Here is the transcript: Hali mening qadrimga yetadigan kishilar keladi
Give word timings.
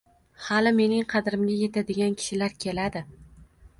Hali 0.45 0.71
mening 0.77 1.03
qadrimga 1.11 1.57
yetadigan 1.59 2.17
kishilar 2.23 2.59
keladi 2.67 3.05